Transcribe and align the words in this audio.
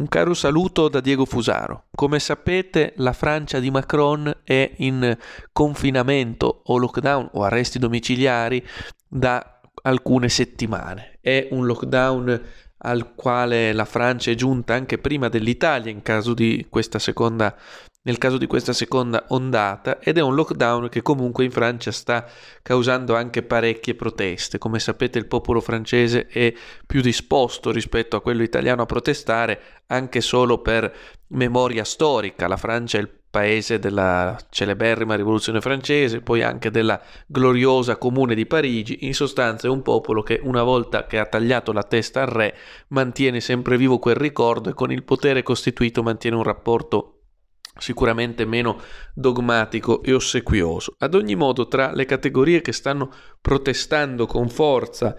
Un 0.00 0.08
caro 0.08 0.32
saluto 0.32 0.88
da 0.88 1.00
Diego 1.00 1.26
Fusaro. 1.26 1.88
Come 1.94 2.20
sapete, 2.20 2.94
la 2.96 3.12
Francia 3.12 3.60
di 3.60 3.70
Macron 3.70 4.34
è 4.44 4.72
in 4.78 5.14
confinamento 5.52 6.62
o 6.64 6.78
lockdown 6.78 7.28
o 7.34 7.42
arresti 7.42 7.78
domiciliari 7.78 8.66
da 9.06 9.60
alcune 9.82 10.30
settimane. 10.30 11.18
È 11.20 11.48
un 11.50 11.66
lockdown 11.66 12.42
al 12.78 13.14
quale 13.14 13.74
la 13.74 13.84
Francia 13.84 14.30
è 14.30 14.34
giunta 14.34 14.72
anche 14.72 14.96
prima 14.96 15.28
dell'Italia 15.28 15.92
in 15.92 16.00
caso 16.00 16.32
di 16.32 16.66
questa 16.70 16.98
seconda 16.98 17.54
nel 18.02 18.16
caso 18.16 18.38
di 18.38 18.46
questa 18.46 18.72
seconda 18.72 19.26
ondata 19.28 20.00
ed 20.00 20.16
è 20.16 20.22
un 20.22 20.34
lockdown 20.34 20.88
che 20.88 21.02
comunque 21.02 21.44
in 21.44 21.50
Francia 21.50 21.92
sta 21.92 22.26
causando 22.62 23.14
anche 23.14 23.42
parecchie 23.42 23.94
proteste. 23.94 24.56
Come 24.56 24.78
sapete 24.78 25.18
il 25.18 25.26
popolo 25.26 25.60
francese 25.60 26.26
è 26.26 26.52
più 26.86 27.02
disposto 27.02 27.70
rispetto 27.70 28.16
a 28.16 28.22
quello 28.22 28.42
italiano 28.42 28.82
a 28.82 28.86
protestare 28.86 29.82
anche 29.88 30.22
solo 30.22 30.62
per 30.62 30.94
memoria 31.28 31.84
storica. 31.84 32.48
La 32.48 32.56
Francia 32.56 32.96
è 32.96 33.02
il 33.02 33.10
paese 33.30 33.78
della 33.78 34.36
celeberrima 34.48 35.14
rivoluzione 35.14 35.60
francese, 35.60 36.22
poi 36.22 36.42
anche 36.42 36.70
della 36.70 37.00
gloriosa 37.26 37.96
comune 37.96 38.34
di 38.34 38.46
Parigi, 38.46 39.04
in 39.06 39.14
sostanza 39.14 39.68
è 39.68 39.70
un 39.70 39.82
popolo 39.82 40.22
che 40.22 40.40
una 40.42 40.62
volta 40.62 41.06
che 41.06 41.18
ha 41.18 41.26
tagliato 41.26 41.70
la 41.72 41.84
testa 41.84 42.22
al 42.22 42.28
re 42.28 42.56
mantiene 42.88 43.40
sempre 43.40 43.76
vivo 43.76 43.98
quel 43.98 44.16
ricordo 44.16 44.70
e 44.70 44.74
con 44.74 44.90
il 44.90 45.04
potere 45.04 45.44
costituito 45.44 46.02
mantiene 46.02 46.36
un 46.36 46.42
rapporto 46.42 47.19
sicuramente 47.80 48.44
meno 48.44 48.80
dogmatico 49.14 50.02
e 50.02 50.12
ossequioso. 50.12 50.94
Ad 50.98 51.14
ogni 51.14 51.34
modo, 51.34 51.66
tra 51.66 51.92
le 51.92 52.04
categorie 52.04 52.60
che 52.60 52.72
stanno 52.72 53.10
protestando 53.40 54.26
con 54.26 54.48
forza 54.48 55.16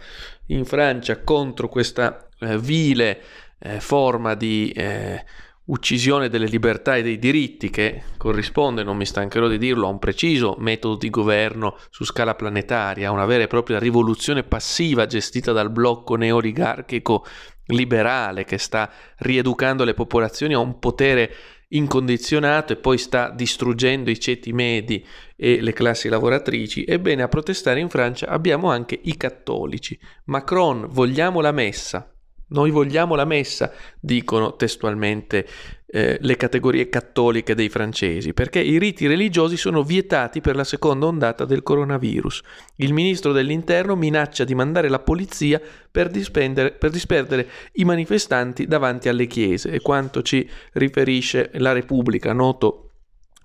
in 0.47 0.65
Francia 0.65 1.21
contro 1.21 1.67
questa 1.67 2.27
eh, 2.39 2.57
vile 2.57 3.21
eh, 3.59 3.79
forma 3.79 4.35
di 4.35 4.71
eh, 4.75 5.23
uccisione 5.65 6.27
delle 6.27 6.47
libertà 6.47 6.95
e 6.95 7.03
dei 7.03 7.19
diritti 7.19 7.69
che 7.69 8.03
corrisponde, 8.17 8.83
non 8.83 8.97
mi 8.97 9.05
stancherò 9.05 9.47
di 9.47 9.57
dirlo, 9.57 9.87
a 9.87 9.91
un 9.91 9.99
preciso 9.99 10.55
metodo 10.59 10.95
di 10.95 11.09
governo 11.09 11.77
su 11.89 12.03
scala 12.03 12.35
planetaria, 12.35 13.07
a 13.07 13.11
una 13.11 13.25
vera 13.25 13.43
e 13.43 13.47
propria 13.47 13.79
rivoluzione 13.79 14.43
passiva 14.43 15.05
gestita 15.05 15.51
dal 15.51 15.71
blocco 15.71 16.15
neoligarchico 16.15 17.25
liberale 17.67 18.43
che 18.43 18.57
sta 18.57 18.91
rieducando 19.19 19.83
le 19.83 19.93
popolazioni 19.93 20.53
a 20.53 20.59
un 20.59 20.79
potere 20.79 21.33
incondizionato 21.71 22.73
e 22.73 22.77
poi 22.77 22.97
sta 22.97 23.29
distruggendo 23.29 24.09
i 24.09 24.19
ceti 24.19 24.51
medi 24.53 25.05
e 25.35 25.61
le 25.61 25.73
classi 25.73 26.09
lavoratrici, 26.09 26.85
ebbene 26.85 27.21
a 27.21 27.27
protestare 27.27 27.79
in 27.79 27.89
Francia 27.89 28.27
abbiamo 28.27 28.69
anche 28.69 28.99
i 29.03 29.15
cattolici. 29.17 29.97
Macron, 30.25 30.87
vogliamo 30.89 31.41
la 31.41 31.51
messa. 31.51 32.10
Noi 32.51 32.71
vogliamo 32.71 33.15
la 33.15 33.25
messa, 33.25 33.71
dicono 33.99 34.55
testualmente 34.55 35.47
eh, 35.87 36.17
le 36.21 36.37
categorie 36.37 36.89
cattoliche 36.89 37.55
dei 37.55 37.69
francesi, 37.69 38.33
perché 38.33 38.59
i 38.59 38.77
riti 38.77 39.07
religiosi 39.07 39.57
sono 39.57 39.83
vietati 39.83 40.39
per 40.41 40.55
la 40.55 40.63
seconda 40.63 41.05
ondata 41.05 41.45
del 41.45 41.63
coronavirus. 41.63 42.41
Il 42.77 42.93
ministro 42.93 43.31
dell'Interno 43.31 43.95
minaccia 43.95 44.43
di 44.43 44.55
mandare 44.55 44.89
la 44.89 44.99
polizia 44.99 45.59
per, 45.59 46.09
per 46.09 46.89
disperdere 46.89 47.49
i 47.73 47.83
manifestanti 47.83 48.67
davanti 48.67 49.09
alle 49.09 49.27
chiese 49.27 49.71
e 49.71 49.81
quanto 49.81 50.21
ci 50.21 50.49
riferisce 50.73 51.51
la 51.55 51.71
Repubblica, 51.71 52.33
noto 52.33 52.90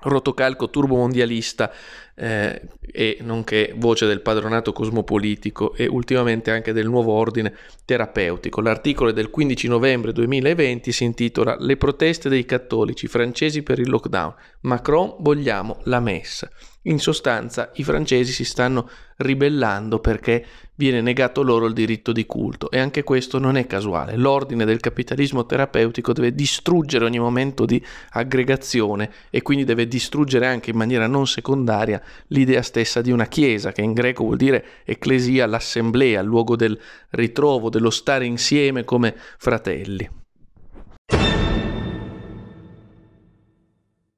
rotocalco 0.07 0.71
turbomondialista 0.71 1.71
eh, 2.15 2.63
e 2.81 3.19
nonché 3.21 3.75
voce 3.77 4.07
del 4.07 4.23
padronato 4.23 4.73
cosmopolitico 4.73 5.75
e 5.75 5.87
ultimamente 5.87 6.51
anche 6.51 6.73
del 6.73 6.89
nuovo 6.89 7.13
ordine 7.13 7.55
terapeutico. 7.85 8.61
L'articolo 8.61 9.13
del 9.13 9.31
15 9.31 9.69
novembre 9.69 10.13
2020 10.13 10.93
si 10.93 11.05
intitola 11.05 11.57
Le 11.59 11.77
proteste 11.77 12.29
dei 12.29 12.45
cattolici 12.45 13.07
francesi 13.07 13.63
per 13.63 13.79
il 13.79 13.91
lockdown. 13.91 14.35
Macron 14.61 15.17
vogliamo 15.19 15.81
la 15.85 16.01
messa. 16.01 16.49
In 16.83 17.01
sostanza 17.01 17.73
i 17.75 17.85
francesi 17.85 18.33
si 18.33 18.45
stanno 18.45 18.89
ribellando 19.17 19.99
perché 19.99 20.45
viene 20.77 21.01
negato 21.01 21.43
loro 21.43 21.67
il 21.67 21.73
diritto 21.73 22.13
di 22.13 22.27
culto 22.27 22.71
e 22.71 22.79
anche 22.79 23.03
questo 23.03 23.39
non 23.39 23.57
è 23.57 23.67
casuale. 23.67 24.17
L'ordine 24.17 24.65
del 24.65 24.79
capitalismo 24.79 25.47
terapeutico 25.47 26.13
deve 26.13 26.33
distruggere 26.33 27.05
ogni 27.05 27.19
momento 27.19 27.65
di 27.65 27.83
aggregazione 28.11 29.11
e 29.31 29.43
quindi 29.43 29.65
deve 29.65 29.89
distruggere 29.89 29.96
anche 30.47 30.71
in 30.71 30.77
maniera 30.77 31.07
non 31.07 31.27
secondaria 31.27 32.03
l'idea 32.29 32.63
stessa 32.63 33.01
di 33.01 33.11
una 33.11 33.27
chiesa 33.27 33.73
che 33.73 33.83
in 33.83 33.93
greco 33.93 34.25
vuol 34.25 34.37
dire 34.37 34.65
ecclesia, 34.85 35.47
l'assemblea, 35.47 36.21
il 36.21 36.27
luogo 36.27 36.57
del 36.57 36.79
ritrovo, 37.11 37.69
dello 37.69 37.91
stare 37.91 38.27
insieme 38.27 38.85
come 38.85 39.15
fratelli. 39.39 40.25